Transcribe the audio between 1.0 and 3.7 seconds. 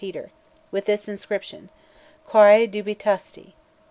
inscription 'Quare dubitasti?'